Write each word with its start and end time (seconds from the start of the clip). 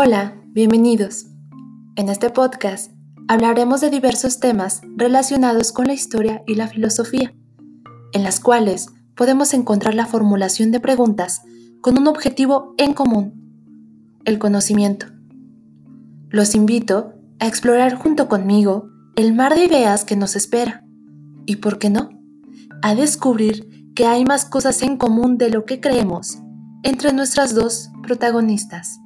Hola, 0.00 0.36
bienvenidos. 0.44 1.26
En 1.96 2.08
este 2.08 2.30
podcast 2.30 2.92
hablaremos 3.26 3.80
de 3.80 3.90
diversos 3.90 4.38
temas 4.38 4.80
relacionados 4.96 5.72
con 5.72 5.88
la 5.88 5.92
historia 5.92 6.44
y 6.46 6.54
la 6.54 6.68
filosofía, 6.68 7.34
en 8.12 8.22
las 8.22 8.38
cuales 8.38 8.90
podemos 9.16 9.54
encontrar 9.54 9.96
la 9.96 10.06
formulación 10.06 10.70
de 10.70 10.78
preguntas 10.78 11.42
con 11.80 11.98
un 11.98 12.06
objetivo 12.06 12.76
en 12.78 12.94
común, 12.94 14.20
el 14.24 14.38
conocimiento. 14.38 15.06
Los 16.28 16.54
invito 16.54 17.14
a 17.40 17.48
explorar 17.48 17.96
junto 17.96 18.28
conmigo 18.28 18.90
el 19.16 19.34
mar 19.34 19.56
de 19.56 19.64
ideas 19.64 20.04
que 20.04 20.14
nos 20.14 20.36
espera 20.36 20.84
y, 21.44 21.56
¿por 21.56 21.80
qué 21.80 21.90
no?, 21.90 22.10
a 22.82 22.94
descubrir 22.94 23.90
que 23.96 24.06
hay 24.06 24.24
más 24.24 24.44
cosas 24.44 24.80
en 24.82 24.96
común 24.96 25.38
de 25.38 25.50
lo 25.50 25.64
que 25.64 25.80
creemos 25.80 26.38
entre 26.84 27.12
nuestras 27.12 27.52
dos 27.52 27.90
protagonistas. 28.04 29.00